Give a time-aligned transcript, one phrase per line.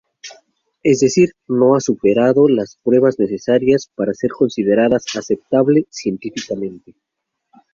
[0.81, 6.95] Es decir, no ha superado las pruebas necesarias para ser considerada aceptable científicamente.